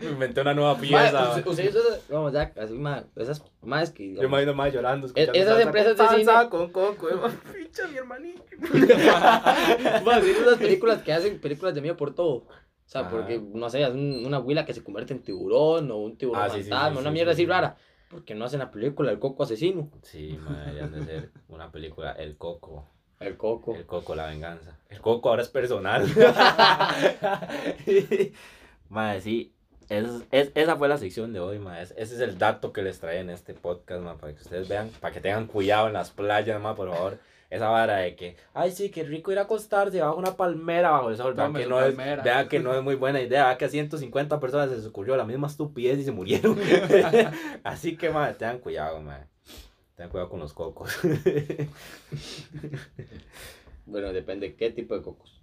[0.00, 1.38] Me inventé una nueva pieza.
[1.38, 4.14] esas- vamos, ya, así, ma, esas más que...
[4.14, 5.06] Yo me imagino más llorando.
[5.06, 7.08] escuchando esas salsa empresas con de salsa cine- con coco.
[7.10, 7.22] yo,
[7.54, 8.42] Picha, mi hermanito.
[10.04, 12.34] Bueno, sí, esas películas que hacen películas de miedo por todo.
[12.34, 13.10] O sea, Ajá.
[13.10, 16.42] porque, no sé, es un- una huila que se convierte en tiburón o un tiburón
[16.42, 17.46] Ah, sí, sí, fantasma, sí, una sí, mierda sí, así sí.
[17.50, 17.76] rara.
[18.08, 19.90] Porque no hacen la película El Coco Asesino.
[20.02, 22.88] Sí, mae, deberían de ser una película, El Coco.
[23.18, 23.74] El Coco.
[23.74, 24.78] El Coco, la venganza.
[24.88, 26.06] El Coco ahora es personal.
[28.88, 29.52] Madre, sí.
[29.88, 31.60] Es- es- esa fue la sección de hoy.
[31.80, 34.68] Es- Ese es el dato que les trae en este podcast, ma, para que ustedes
[34.68, 37.18] vean, para que tengan cuidado en las playas, ma, por favor.
[37.48, 41.10] Esa vara de que, ay, sí, qué rico ir a acostarse bajo una palmera bajo
[41.10, 41.34] el sol.
[41.34, 43.44] Vean que, no es, vean que no es muy buena idea.
[43.44, 46.58] Vean que a 150 personas se les ocurrió la misma estupidez y se murieron.
[47.62, 49.26] Así que, madre, tengan cuidado, madre.
[49.94, 50.90] Tengan cuidado con los cocos.
[53.86, 55.40] Bueno, depende qué tipo de cocos.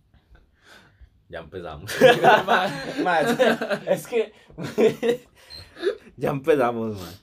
[1.30, 1.92] Ya empezamos.
[3.88, 4.34] Es que.
[6.18, 7.14] ya empezamos, mae.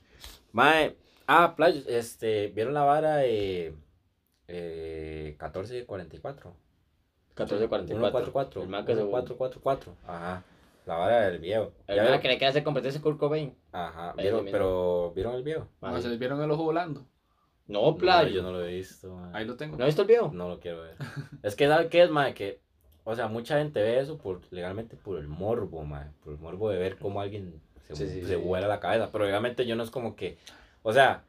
[0.52, 0.96] Mae.
[1.26, 2.48] Ah, playas, este.
[2.48, 3.76] ¿Vieron la vara de.
[4.48, 6.50] Eh, 1444?
[7.36, 7.86] 1444.
[7.86, 8.62] 144.
[8.62, 9.96] El man que se 444.
[10.06, 10.42] Ajá.
[10.86, 11.72] La vara del viejo.
[11.86, 13.56] El man vieron- que le quiere hacer competencia Kurt Cobain.
[13.70, 14.12] Ajá.
[14.14, 15.68] ¿vieron- pero, ¿vieron el viejo?
[15.80, 17.06] ma, ¿Se vieron el ojo volando?
[17.68, 18.30] No, playo.
[18.30, 19.30] No, yo no lo he visto, mae.
[19.32, 19.76] Ahí lo tengo.
[19.76, 20.32] ¿No has visto el video?
[20.32, 20.96] No lo quiero ver.
[21.44, 22.34] es que, ¿sabe qué es, mae?
[22.34, 22.60] Que,
[23.04, 26.06] o sea, mucha gente ve eso por, legalmente por el morbo, mae.
[26.22, 28.36] Por el morbo de ver cómo alguien se, Sí, sí, se sí.
[28.36, 29.10] vuela la cabeza.
[29.10, 30.38] Pero legalmente yo no es como que,
[30.82, 31.24] o sea,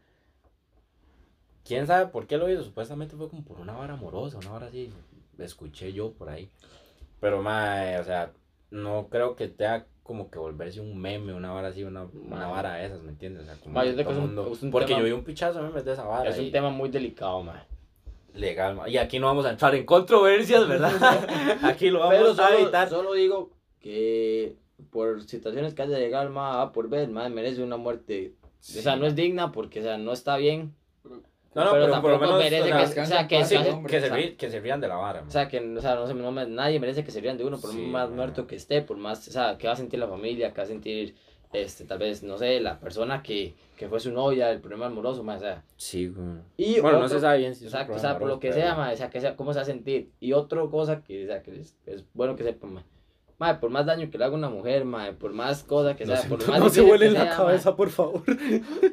[1.66, 2.64] quién sabe por qué lo hizo.
[2.64, 4.92] Supuestamente fue como por una vara amorosa, una vara así.
[5.38, 6.50] Escuché yo por ahí.
[7.20, 8.32] Pero, mae, o sea,
[8.70, 12.52] no creo que tenga como que volverse un meme, una vara así, una, una Mae.
[12.52, 13.44] vara de esas, ¿me entiendes?
[13.44, 15.24] O sea, como Mae, yo que es un- es un Porque tema- yo vi un
[15.24, 16.30] pichazo de memes de esa vara.
[16.30, 17.62] Es un y- tema muy delicado, man.
[18.34, 18.76] Legal.
[18.76, 18.90] ma.
[18.90, 20.92] Y aquí no vamos a entrar en controversias, ¿verdad?
[21.64, 22.90] aquí lo vamos Pero a evitar.
[22.90, 24.56] solo digo que
[24.90, 28.34] por situaciones que haya llegado el ma a por ver, el ma merece una muerte.
[28.60, 30.76] O sea, no es digna porque, o sea, no está bien.
[31.54, 32.40] No, no, pero pero, por lo tampoco menos.
[32.40, 35.24] merece que, sea, o sea, que, sea, que, se que se rían de la vara.
[35.28, 37.60] O sea, que o sea, no sé, no nadie merece que se rían de uno,
[37.60, 40.08] por Sí, más muerto que esté, por más, o sea, que va a sentir la
[40.08, 41.16] familia, que va a sentir,
[41.54, 45.24] este, tal vez, no sé, la persona que, que fue su novia, el problema amoroso,
[45.24, 45.64] más, o sea.
[45.78, 46.28] Sí, güey.
[46.58, 48.76] Y Bueno, no otro- se sabe bien si Exacto, o sea, por lo que sea,
[48.76, 50.10] ma, o sea, que sea, cómo se va a sentir.
[50.20, 52.84] Y otra cosa que, o sea, que es, es bueno que sepan, ma,
[53.40, 56.14] Mae, por más daño que le haga una mujer, mae, por más cosas que No
[56.14, 58.22] sea, se, por más no se que la sea, cabeza, por favor.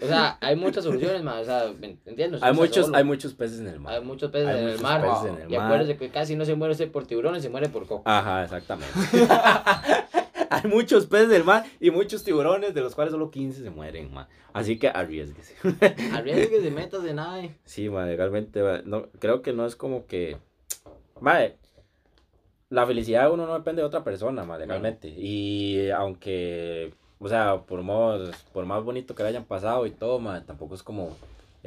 [0.02, 2.42] O sea, hay muchas soluciones, mae, o sea, ¿me entiendes?
[2.42, 2.96] Hay muchos, solo.
[2.96, 3.92] hay muchos peces en el mar.
[3.96, 5.02] Hay muchos peces Hay en el muchos mar.
[5.02, 5.66] peces en el y mar.
[5.66, 8.02] acuérdese que casi no se muere usted por tiburones, se muere por coco.
[8.06, 8.88] Ajá, exactamente.
[10.50, 14.12] hay muchos peces del mar y muchos tiburones, de los cuales solo 15 se mueren,
[14.12, 14.28] ma.
[14.52, 15.54] Así que arriesguese.
[16.12, 17.42] Arriesgue, metas de nada.
[17.64, 20.38] Sí, ma, legalmente, ma, no, creo que no es como que...
[21.20, 21.56] Madre,
[22.70, 25.08] la felicidad de uno no depende de otra persona, ma, legalmente.
[25.08, 30.18] Y aunque, o sea, por más, por más bonito que le hayan pasado y todo,
[30.18, 31.16] ma, tampoco es como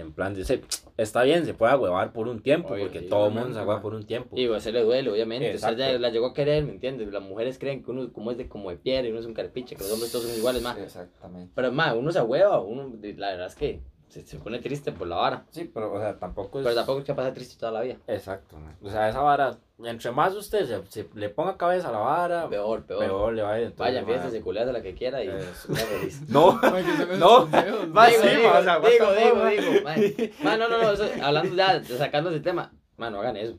[0.02, 0.44] en plan de...
[0.46, 0.62] se-
[0.98, 3.60] está bien, se puede agüevar por un tiempo, Oye, porque sí, todo el mundo se
[3.60, 4.36] agüeva por un tiempo.
[4.38, 5.46] Y pues se le duele, obviamente.
[5.56, 5.78] Usted Exacto.
[5.78, 7.12] ya la llegó a querer, ¿me entiendes?
[7.12, 9.34] Las mujeres creen que uno como es de como de piedra y uno es un
[9.34, 10.78] carpiche, que los hombres todos son iguales, más.
[10.78, 11.52] Exactamente.
[11.56, 15.08] Pero más, uno se ahueva, uno, la verdad es que se, se pone triste por
[15.08, 15.45] la vara.
[15.52, 16.63] Sí, pero, o sea, tampoco es...
[16.63, 17.95] Pero tampoco es que pase triste toda la vida.
[18.08, 18.76] Exacto, ma.
[18.84, 22.50] o sea, esa vara, entre más usted se, se le ponga cabeza a la vara,
[22.50, 23.00] Peor, peor.
[23.00, 23.74] peor le va a ir.
[23.78, 25.28] Vaya, fiesta, se culea de la que quiera y
[25.65, 26.21] sea feliz.
[26.30, 26.60] No,
[27.17, 27.45] No.
[27.47, 30.00] sí, digo, ma, o sea, digo, digo, digo, man.
[30.43, 33.54] Man, no, no, no, eso, hablando ya, de- sacando ese tema, man, no hagan eso.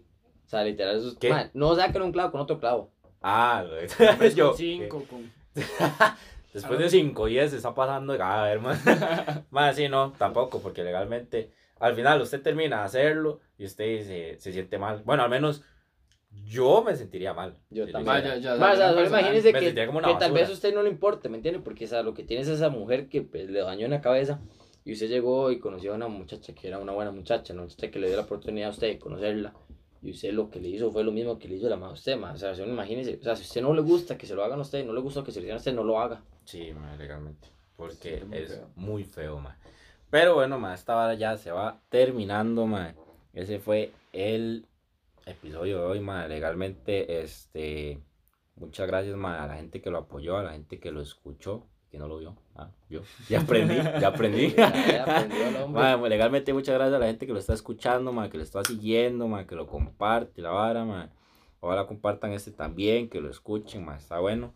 [0.44, 1.30] O sea, literal, eso es, ¿Qué?
[1.30, 2.90] man, no saquen un clavo con otro clavo.
[3.22, 4.48] Ah, lo yo.
[4.48, 5.32] con cinco, con...
[6.52, 8.78] Después de 5 y se está pasando, a ver, man.
[9.50, 14.38] Más sí, no, tampoco, porque legalmente, al final usted termina de hacerlo y usted se,
[14.38, 15.02] se siente mal.
[15.04, 15.62] Bueno, al menos
[16.44, 17.54] yo me sentiría mal.
[17.70, 18.22] Yo Si también.
[18.22, 19.06] ya, ya, solo personal.
[19.06, 21.36] imagínese Me que, sentiría como una que tal vez a usted no le importe, ¿me
[21.36, 21.60] entiende?
[21.60, 24.00] Porque o sea, lo que tiene es esa mujer que pues, le dañó en la
[24.00, 24.40] cabeza
[24.84, 27.90] y usted llegó y conoció a una muchacha que era una buena muchacha, una muchacha
[27.90, 29.54] que le dio la oportunidad a usted de conocerla
[30.02, 31.94] y usted lo que le hizo fue lo mismo que le hizo la madre a
[31.94, 32.32] usted, ma.
[32.32, 34.42] o sea, solo imagínese, o sea, si a usted no le gusta que se lo
[34.42, 36.22] hagan a usted, no le gusta que se lo hicieran a usted, no lo haga.
[36.44, 37.48] Sí, ma, legalmente.
[37.76, 38.70] Porque Sí, es muy es feo.
[38.76, 39.56] muy feo, ma.
[40.10, 42.94] Pero bueno, ma, esta vara ya se va terminando, ma.
[43.32, 44.66] Ese fue el
[45.26, 46.26] episodio de hoy, ma.
[46.28, 48.00] Legalmente, este.
[48.56, 51.66] Muchas gracias, ma, a la gente que lo apoyó, a la gente que lo escuchó,
[51.90, 52.36] que no lo vio.
[52.54, 53.00] Ah, yo.
[53.28, 54.50] Ya aprendí, ya aprendí.
[54.50, 55.82] Ya, ya aprendió el hombre.
[55.82, 58.62] Ma, legalmente muchas gracias a la gente que lo está escuchando, ma, que lo está
[58.64, 61.10] siguiendo, ma, que lo comparte, la vara, ma.
[61.60, 64.52] Ojalá compartan este también, que lo escuchen, ma, está bueno.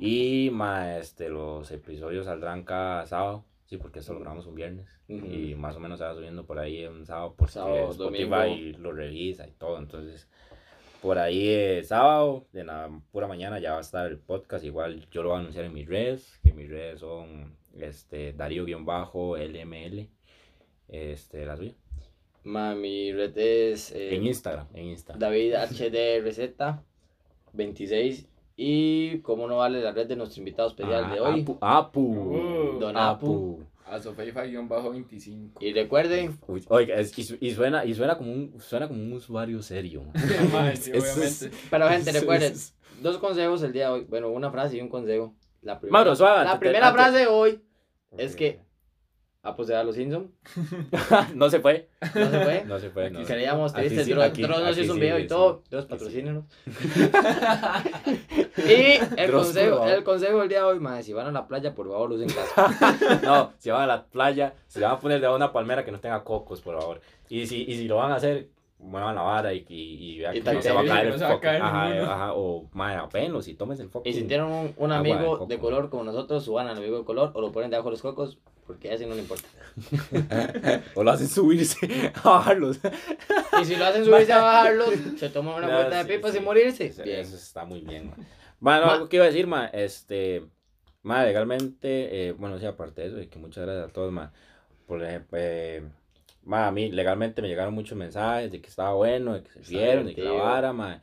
[0.00, 4.88] Y ma, este, los episodios saldrán cada sábado, sí, porque esto lo grabamos un viernes.
[5.08, 8.78] Y más o menos se va subiendo por ahí un sábado, porque Sábado, Spotify domingo.
[8.78, 9.78] lo revisa y todo.
[9.78, 10.28] Entonces,
[11.02, 14.64] por ahí eh, sábado, de la pura mañana ya va a estar el podcast.
[14.64, 20.08] Igual yo lo voy a anunciar en mis redes, que mis redes son este, Darío-LML.
[20.88, 21.74] Este, la suya.
[22.42, 25.20] Ma, mi red es eh, En Instagram, en Instagram.
[25.20, 26.82] David HD Receta
[27.52, 28.29] 26
[28.62, 31.40] y como no vale la red de nuestro invitado especial Ah, de hoy.
[31.40, 31.58] Apu.
[31.62, 32.00] Apu.
[32.02, 33.60] Uh, Don Apu.
[33.86, 35.52] A Sofeifa-25.
[35.60, 39.02] Y recuerden, Uy, oiga, es- y, su- y suena, y suena como un, suena como
[39.02, 40.04] un usuario serio.
[40.04, 40.12] man.
[40.76, 44.04] Sí, es- pero gente, recuerden, es- dos consejos el día de hoy.
[44.08, 45.34] Bueno, una frase y un consejo.
[45.62, 47.62] La primera, Mauro, suave, la antes- primera antes- frase de hoy
[48.18, 48.60] es que
[49.42, 50.28] Apu se da a los Simpsons.
[51.34, 51.88] no se fue.
[52.14, 52.64] No se fue.
[52.66, 53.10] No se fue.
[53.10, 53.24] No.
[53.24, 54.06] Seríamos Aquí tristes.
[54.06, 55.62] sí, Dross nos hizo un sí, video y sí, todo.
[55.70, 55.88] Dross, Sí, sí.
[55.88, 56.44] patrocínenos.
[58.58, 61.46] y el Dross, consejo, el consejo del día de hoy, madre, si van a la
[61.48, 62.62] playa, por favor, usen casco.
[63.24, 65.92] No, si van a la playa, se le van a poner de una palmera que
[65.92, 67.00] no tenga cocos, por favor.
[67.28, 68.48] Y si, y si lo van a hacer,
[68.78, 71.18] muevan la vara y, y, y vean Y que no se va a caer el
[71.18, 71.46] no a foco.
[71.48, 74.08] Ajá, ajá, o, madre, apenlos y tómense el foco.
[74.08, 77.30] Y si tienen un, un amigo de color como nosotros, suban al amigo de color
[77.34, 78.38] o lo ponen debajo de los cocos,
[78.72, 79.48] porque a ese no le importa.
[80.94, 82.78] o lo hacen subirse a bajarlos.
[83.52, 86.30] Y si lo hacen subirse a bajarlo, se toman una No, vuelta de sí, pipa
[86.32, 86.38] sí.
[86.38, 86.86] sin morirse.
[86.86, 88.14] Eso, eso está muy bien.
[88.60, 90.46] Bueno, Ma- algo que iba a decir, ma, este,
[91.02, 94.32] ma, legalmente, eh, bueno, sí, aparte de eso, y que muchas gracias a todos, ma,
[94.86, 95.82] por ejemplo, eh,
[96.44, 99.60] ma, a mí legalmente me llegaron muchos mensajes de que estaba bueno, de que se
[99.62, 101.02] vieron, de que la vara, ma,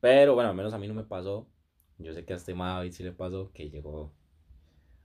[0.00, 1.46] pero bueno, al menos a mí no me pasó,
[1.98, 4.12] yo sé que a este ma David sí le pasó, que llegó,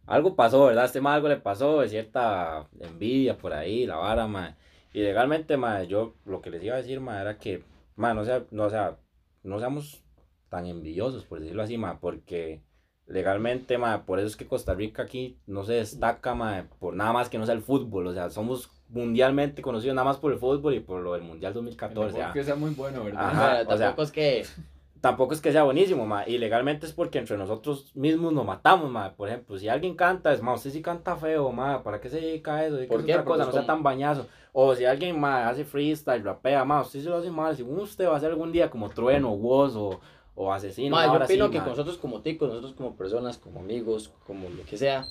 [0.05, 0.85] algo pasó, ¿verdad?
[0.85, 4.57] Este ma algo le pasó, de cierta envidia por ahí, la vara, ma,
[4.93, 7.63] y legalmente, ma, yo lo que les iba a decir, ma, era que,
[7.95, 8.97] ma, no sea, no, o sea,
[9.43, 10.03] no seamos
[10.49, 12.61] tan envidiosos, por decirlo así, ma, porque
[13.05, 17.13] legalmente, ma, por eso es que Costa Rica aquí no se destaca, ma, por nada
[17.13, 20.39] más que no sea el fútbol, o sea, somos mundialmente conocidos nada más por el
[20.39, 22.33] fútbol y por lo del Mundial 2014, Tampoco ah.
[22.33, 23.27] que sea muy bueno, ¿verdad?
[23.27, 24.45] Ajá, o sea, tampoco es que.
[25.01, 28.89] Tampoco es que sea buenísimo, ma, y legalmente es porque entre nosotros mismos nos matamos,
[28.91, 32.09] ma, por ejemplo, si alguien canta, es, ma, usted sí canta feo, ma, ¿para qué
[32.09, 32.77] se dedica a eso?
[32.77, 33.13] ¿Por ¿Por qué?
[33.13, 36.81] otra cosa, no sea como- tan bañazo, o si alguien, ma, hace freestyle, rapea, ma,
[36.81, 39.75] usted se lo hace mal, si usted va a hacer algún día como Trueno, Woz,
[39.75, 39.99] o,
[40.35, 41.65] o Asesino, Ma, yo ahora sí, opino que ma.
[41.67, 45.05] nosotros como ticos, nosotros como personas, como amigos, como lo que sea,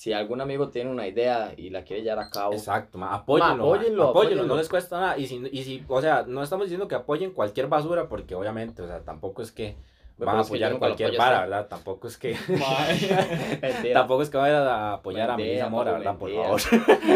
[0.00, 3.48] si algún amigo tiene una idea y la quiere llevar a cabo, Exacto, ma, apóyenlo,
[3.48, 5.18] Ma, ma, apóyenlo, apóyenlo, no les cuesta nada.
[5.18, 8.80] Y si, y si, o sea, no estamos diciendo que apoyen cualquier basura, porque obviamente,
[8.80, 9.76] o sea, tampoco es que,
[10.16, 11.66] van a apoyar cualquier vara, ¿verdad?
[11.68, 12.34] Tampoco es que...
[13.92, 16.16] Tampoco es que vayan a apoyar a Melissa Mora, ¿verdad?
[16.16, 16.60] Por favor.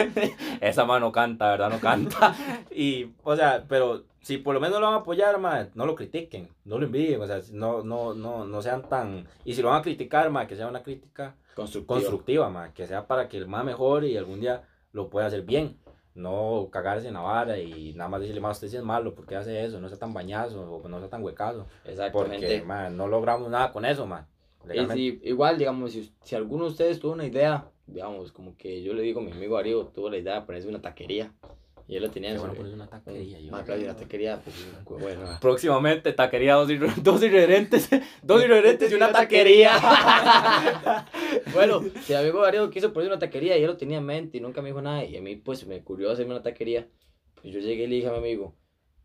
[0.60, 1.70] Esa mano canta, ¿verdad?
[1.70, 2.34] No canta.
[2.70, 5.94] Y, o sea, pero si por lo menos lo van a apoyar, ma, no lo
[5.94, 9.26] critiquen, no lo envidien, o sea, no, no, no, no sean tan...
[9.44, 11.86] Y si lo van a criticar, ma, que sea una crítica Constructivo.
[12.00, 15.42] constructiva, ma, que sea para que el más mejore y algún día lo pueda hacer
[15.42, 15.76] bien.
[16.14, 19.26] No cagarse en la vara y nada más decirle, ma, usted sí es malo, ¿por
[19.26, 19.78] qué hace eso?
[19.80, 21.66] No sea tan bañazo o no sea tan huecazo.
[21.84, 22.46] Exactamente.
[22.46, 24.26] Porque, ma, no logramos nada con eso, ma.
[24.94, 28.94] Si, igual, digamos, si, si alguno de ustedes tuvo una idea, digamos, como que yo
[28.94, 31.32] le digo, mi amigo Darío tuvo la idea de ponerse una taquería.
[31.86, 33.52] Y él lo tenía en bueno ponerse una taquería, yo.
[33.52, 35.20] Más claro, y una taquería, pues, bueno.
[35.26, 35.38] ah.
[35.42, 37.88] Próximamente taquería dos, irre- dos irreverentes,
[38.22, 39.72] dos irreverentes y una taquería.
[41.52, 44.38] bueno, si mi amigo Darío quiso ponerse una taquería y él lo tenía en mente
[44.38, 46.88] y nunca me dijo nada, y a mí, pues, me ocurrió hacerme una taquería,
[47.40, 48.54] pues yo llegué y le dije a mi amigo,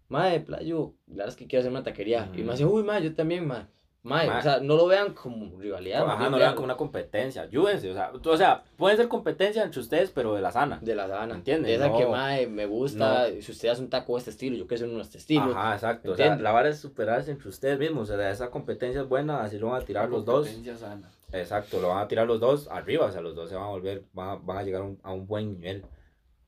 [0.07, 2.31] Mae, playo, la verdad es que quiero hacer una taquería.
[2.35, 3.67] Y me dice, uy, mae, yo también, mae.
[4.09, 4.39] Mae, Mae.
[4.39, 6.01] o sea, no lo vean como rivalidad.
[6.01, 9.63] Ajá, no dan vean como una competencia, ayúdense, o sea, o sea, pueden ser competencia
[9.63, 10.79] entre ustedes, pero de la sana.
[10.81, 11.35] De la sana.
[11.35, 11.67] ¿Entiendes?
[11.67, 12.11] De esa que, No.
[12.11, 13.27] mae, me gusta.
[13.41, 15.51] Si usted hace un taco de este estilo, yo quiero hacer uno de este estilo.
[15.55, 16.11] Ajá, exacto.
[16.11, 18.09] O sea, la vara es superarse entre ustedes mismos.
[18.09, 20.47] O sea, esa competencia es buena, así lo van a tirar los dos.
[20.47, 21.09] Competencia sana.
[21.31, 23.05] Exacto, lo van a tirar los dos arriba.
[23.05, 24.99] O sea, los dos se van a volver, van a, van a llegar a un,
[25.03, 25.85] a un buen nivel.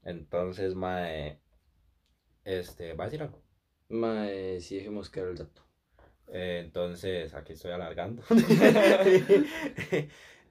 [0.04, 1.40] Entonces, mae,
[2.44, 3.40] este, ¿va a decir algo?
[3.90, 5.62] Mae, sí, dejemos caer el dato.
[6.32, 8.24] Eh, entonces, aquí estoy alargando.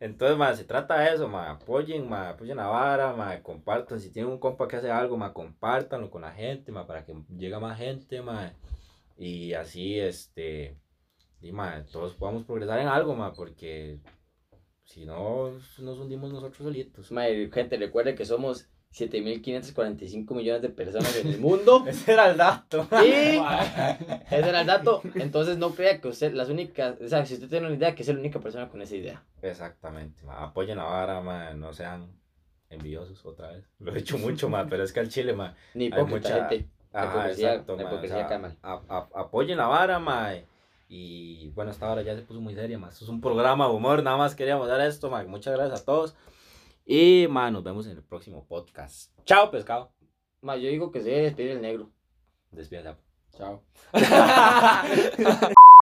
[0.00, 3.98] entonces, mae, se trata de eso, mae, apoyen, mae, apoyen a vara, mae, compartan.
[3.98, 7.14] Si tienen un compa que hace algo, mae, compártanlo con la gente, mae, para que
[7.36, 8.52] llegue más gente, mae.
[9.16, 10.76] Y así, este,
[11.40, 14.00] y, mae, todos podamos progresar en algo, mae, porque
[14.84, 17.10] si no, nos hundimos nosotros solitos.
[17.12, 21.84] Mae, gente, recuerde que somos 7.545 millones de personas en el mundo.
[21.86, 22.86] Ese era el dato.
[23.04, 23.08] y
[24.30, 25.02] ese era el dato.
[25.14, 27.00] Entonces, no crea que usted, las únicas.
[27.00, 29.22] O sea, si usted tiene una idea, que es la única persona con esa idea.
[29.42, 30.42] Exactamente, ma.
[30.44, 31.52] apoyen a vara, ma.
[31.54, 32.08] no sean
[32.68, 33.64] envidiosos otra vez.
[33.78, 35.54] Lo he dicho mucho, ma, pero es que al chile, ma.
[35.74, 36.68] Ni Hay mucha- gente.
[36.92, 40.32] La Ajá, hipocresía- exacto, ma, o sea, a- a- apoyen la vara, ma.
[40.88, 42.88] Y bueno, esta hora ya se puso muy seria, ma.
[42.88, 45.22] Esto es un programa de humor, nada más queríamos dar esto, ma.
[45.22, 46.16] Muchas gracias a todos.
[46.92, 49.12] Y, ma, nos vemos en el próximo podcast.
[49.24, 49.92] Chao, pescado.
[50.40, 51.88] Mae, yo digo que se debe despedir el negro.
[52.50, 52.98] Despídase.
[53.36, 53.62] Chao.